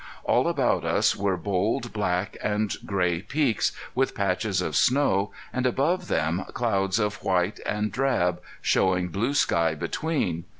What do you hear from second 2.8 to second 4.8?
gray peaks, with patches of